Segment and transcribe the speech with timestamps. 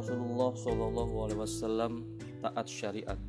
[0.00, 1.92] Rasulullah Shallallahu Alaihi Wasallam
[2.40, 3.20] taat syariat.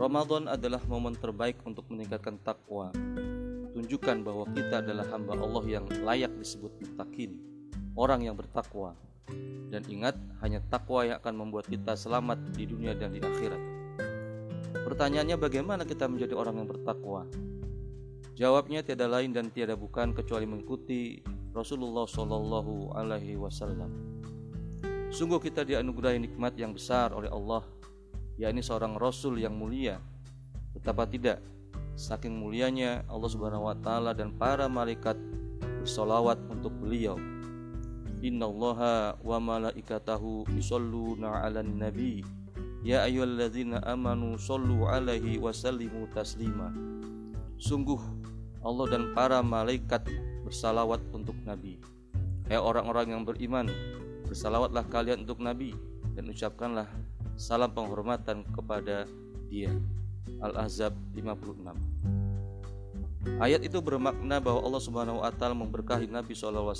[0.00, 2.88] Ramadan adalah momen terbaik untuk meningkatkan takwa.
[3.76, 7.36] Tunjukkan bahwa kita adalah hamba Allah yang layak disebut mutakin,
[7.92, 8.96] orang yang bertakwa.
[9.68, 13.60] Dan ingat, hanya takwa yang akan membuat kita selamat di dunia dan di akhirat.
[14.88, 17.28] Pertanyaannya bagaimana kita menjadi orang yang bertakwa?
[18.40, 21.20] Jawabnya tiada lain dan tiada bukan kecuali mengikuti
[21.52, 24.14] Rasulullah Shallallahu Alaihi Wasallam.
[25.14, 27.62] Sungguh kita dianugerahi nikmat yang besar oleh Allah,
[28.34, 30.02] yakni seorang Rasul yang mulia.
[30.74, 31.38] Betapa tidak,
[31.94, 35.14] saking mulianya Allah Subhanahu Wa Taala dan para malaikat
[35.86, 37.14] bersolawat untuk beliau.
[38.26, 38.80] Inna Allah
[39.22, 42.24] wa malaikatahu yusalluna ala nabi
[42.80, 46.72] Ya ayyuhalladzina amanu sallu alaihi wa sallimu taslima
[47.60, 48.00] Sungguh
[48.64, 50.08] Allah dan para malaikat
[50.40, 51.76] bersalawat untuk Nabi
[52.48, 53.68] Hai orang-orang yang beriman
[54.34, 55.78] Bersalawatlah kalian untuk Nabi
[56.18, 56.90] Dan ucapkanlah
[57.38, 59.06] salam penghormatan kepada
[59.46, 59.70] dia
[60.42, 61.62] Al-Ahzab 56
[63.38, 66.74] Ayat itu bermakna bahwa Allah Subhanahu wa taala memberkahi Nabi SAW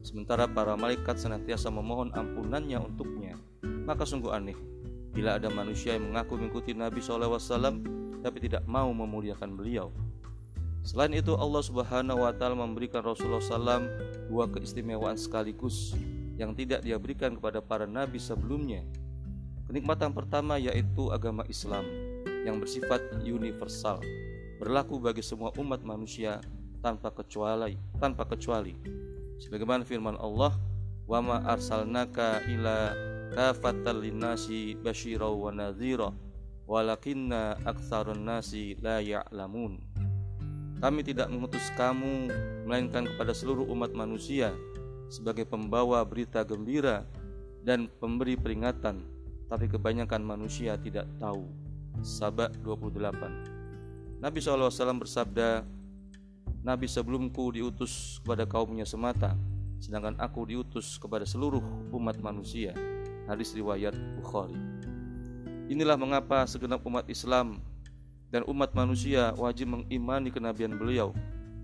[0.00, 3.36] sementara para malaikat senantiasa memohon ampunannya untuknya.
[3.84, 4.56] Maka sungguh aneh
[5.12, 7.38] bila ada manusia yang mengaku mengikuti Nabi SAW
[8.24, 9.92] tapi tidak mau memuliakan beliau.
[10.80, 13.84] Selain itu Allah Subhanahu wa taala memberikan Rasulullah SAW
[14.32, 15.92] dua keistimewaan sekaligus
[16.34, 18.82] yang tidak dia berikan kepada para nabi sebelumnya.
[19.70, 21.86] Kenikmatan pertama yaitu agama Islam
[22.44, 24.04] yang bersifat universal,
[24.60, 26.38] berlaku bagi semua umat manusia
[26.84, 28.76] tanpa kecuali, tanpa kecuali
[29.40, 30.54] sebagaimana firman Allah
[31.04, 32.94] wa ma arsalnaka ila
[33.34, 36.14] kafatan linnasi basyira wa nadhira
[36.64, 39.76] walakinna aktsarun nasi la ya'lamun
[40.80, 42.32] kami tidak mengutus kamu
[42.64, 44.52] melainkan kepada seluruh umat manusia
[45.14, 47.06] sebagai pembawa berita gembira
[47.62, 49.06] dan pemberi peringatan
[49.46, 51.46] tapi kebanyakan manusia tidak tahu
[52.02, 55.62] Sabak 28 Nabi SAW bersabda
[56.64, 59.36] Nabi sebelumku diutus kepada kaumnya semata,
[59.76, 61.60] sedangkan aku diutus kepada seluruh
[61.92, 62.72] umat manusia.
[63.28, 64.56] Hadis riwayat Bukhari.
[65.68, 67.60] Inilah mengapa segenap umat Islam
[68.32, 71.12] dan umat manusia wajib mengimani kenabian beliau.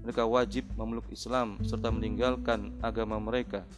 [0.00, 3.68] Mereka wajib memeluk Islam serta meninggalkan agama mereka.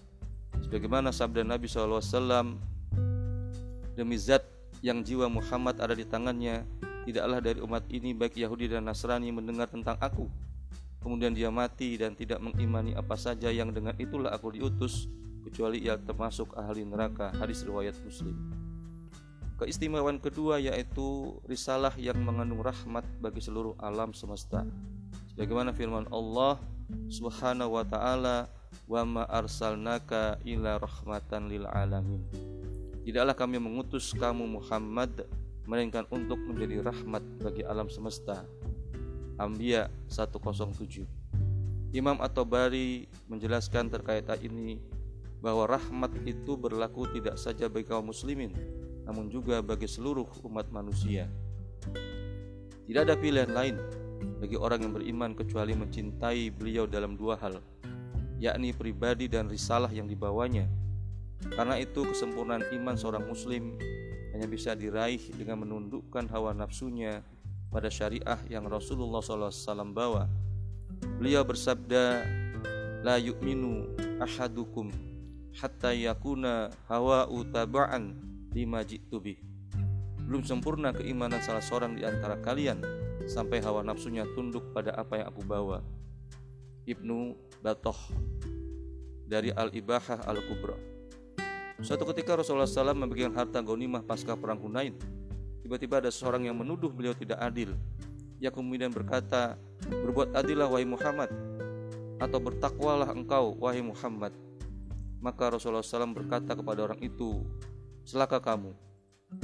[0.62, 2.54] Sebagaimana sabda Nabi SAW,
[3.98, 4.46] demi zat
[4.82, 6.62] yang jiwa Muhammad ada di tangannya,
[7.02, 10.30] tidaklah dari umat ini baik Yahudi dan Nasrani mendengar tentang aku.
[11.02, 15.10] Kemudian dia mati dan tidak mengimani apa saja yang dengan itulah aku diutus
[15.42, 17.34] kecuali ia termasuk ahli neraka.
[17.34, 18.38] Hadis riwayat muslim.
[19.58, 24.62] Keistimewaan kedua yaitu risalah yang mengandung rahmat bagi seluruh alam semesta
[25.32, 26.60] sebagaimana firman Allah
[27.08, 28.48] subhanahu wa ta'ala
[28.88, 32.20] wa ma arsalnaka ila rahmatan lil alamin.
[33.02, 35.26] Tidaklah kami mengutus kamu Muhammad
[35.66, 38.46] melainkan untuk menjadi rahmat bagi alam semesta.
[39.40, 41.08] Ambiya 107
[41.96, 44.78] Imam At-Tabari menjelaskan terkait ayat ini
[45.42, 48.54] bahwa rahmat itu berlaku tidak saja bagi kaum muslimin
[49.02, 51.26] namun juga bagi seluruh umat manusia.
[52.86, 53.76] Tidak ada pilihan lain
[54.42, 57.62] bagi orang yang beriman kecuali mencintai beliau dalam dua hal,
[58.42, 60.66] yakni pribadi dan risalah yang dibawanya.
[61.42, 63.74] Karena itu kesempurnaan iman seorang muslim
[64.34, 67.22] hanya bisa diraih dengan menundukkan hawa nafsunya
[67.70, 70.30] pada syariah yang Rasulullah SAW bawa.
[71.18, 72.22] Beliau bersabda,
[73.02, 74.94] La yu'minu ahadukum
[75.58, 78.14] hatta yakuna hawa utaba'an
[78.54, 79.42] lima jitubih.
[80.22, 85.26] Belum sempurna keimanan salah seorang di antara kalian sampai hawa nafsunya tunduk pada apa yang
[85.30, 85.82] aku bawa.
[86.86, 87.98] Ibnu Batoh
[89.26, 90.74] dari Al-Ibahah Al-Kubra.
[91.82, 94.94] Suatu ketika Rasulullah SAW membagikan harta gonimah pasca perang Hunain
[95.62, 97.78] Tiba-tiba ada seorang yang menuduh beliau tidak adil.
[98.42, 99.54] Ia kemudian berkata,
[99.86, 101.30] "Berbuat adillah wahai Muhammad,
[102.18, 104.34] atau bertakwalah engkau wahai Muhammad."
[105.22, 107.46] Maka Rasulullah SAW berkata kepada orang itu,
[108.02, 108.74] "Celaka kamu.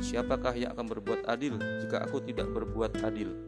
[0.03, 1.55] Siapakah yang akan berbuat adil
[1.87, 3.48] jika aku tidak berbuat adil?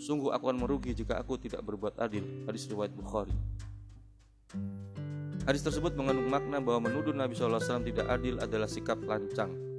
[0.00, 3.36] Sungguh aku akan merugi jika aku tidak berbuat adil." Hadis riwayat Bukhari.
[5.44, 9.70] Hadis tersebut mengandung makna bahwa menuduh Nabi SAW tidak adil adalah sikap lancang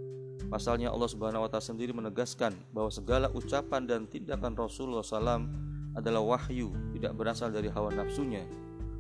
[0.51, 5.47] Pasalnya Allah Subhanahu wa taala sendiri menegaskan bahwa segala ucapan dan tindakan Rasulullah SAW
[5.95, 8.44] adalah wahyu, tidak berasal dari hawa nafsunya.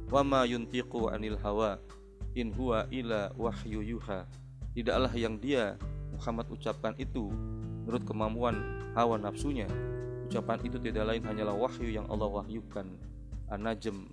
[0.07, 1.75] Wa ma yuntiqu anil hawa
[2.39, 4.23] in huwa ila wahyu yuha.
[4.71, 5.75] Tidaklah yang dia
[6.15, 7.27] Muhammad ucapkan itu
[7.83, 8.55] menurut kemampuan
[8.95, 9.67] hawa nafsunya.
[10.31, 12.87] Ucapan itu tidak lain hanyalah wahyu yang Allah wahyukan.
[13.51, 14.07] An-Najm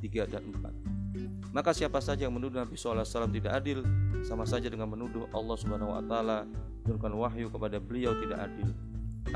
[0.00, 1.52] 3 dan 4.
[1.52, 3.84] Maka siapa saja yang menuduh Nabi SAW tidak adil
[4.24, 6.48] sama saja dengan menuduh Allah Subhanahu wa taala
[6.80, 8.72] menurunkan wahyu kepada beliau tidak adil.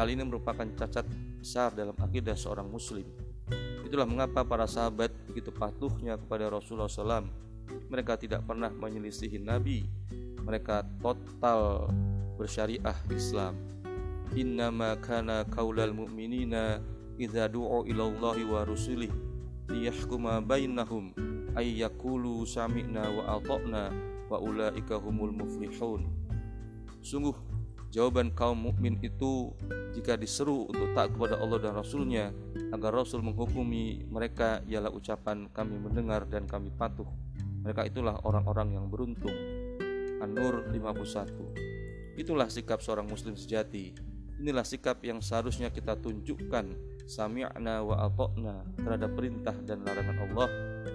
[0.00, 1.04] Hal ini merupakan cacat
[1.44, 3.04] besar dalam akidah seorang muslim.
[3.84, 7.28] Itulah mengapa para sahabat begitu patuhnya kepada Rasulullah SAW.
[7.92, 9.84] Mereka tidak pernah menyelisihi Nabi.
[10.40, 11.92] Mereka total
[12.40, 13.52] bersyariah Islam.
[14.36, 16.84] Innama kana kaulal mu'minina
[17.16, 19.08] idza du'u ila Allahi wa rusulih
[19.68, 21.12] liyahkuma bainahum
[21.56, 23.92] ay yaqulu sami'na wa ata'na
[24.28, 26.08] wa ulaika humul muflihun.
[27.00, 27.34] Sungguh
[27.88, 29.52] jawaban kaum mukmin itu
[29.96, 32.30] jika diseru untuk taat kepada Allah dan Rasulnya
[32.70, 37.08] agar Rasul menghukumi mereka ialah ucapan kami mendengar dan kami patuh.
[37.64, 39.34] Mereka itulah orang-orang yang beruntung.
[40.18, 42.18] An-Nur 51.
[42.18, 44.07] Itulah sikap seorang muslim sejati.
[44.38, 46.70] Inilah sikap yang seharusnya kita tunjukkan
[47.10, 50.48] sami'na wa ata'na terhadap perintah dan larangan Allah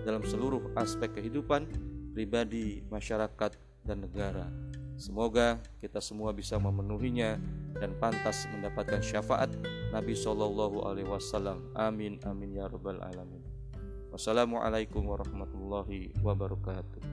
[0.08, 1.68] dalam seluruh aspek kehidupan
[2.16, 3.52] pribadi, masyarakat,
[3.84, 4.48] dan negara.
[4.96, 7.36] Semoga kita semua bisa memenuhinya
[7.76, 9.52] dan pantas mendapatkan syafaat
[9.92, 11.74] Nabi Shallallahu Alaihi Wasallam.
[11.76, 13.44] Amin amin ya rabbal alamin.
[14.14, 17.13] Wassalamualaikum warahmatullahi wabarakatuh.